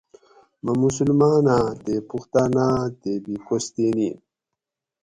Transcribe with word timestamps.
مہ 0.63 0.73
مسلماناۤں 0.81 1.67
تے 1.83 1.93
پُختاناۤ 2.09 2.81
تے 3.01 3.11
بھی 3.23 3.35
کوستینی 3.47 4.09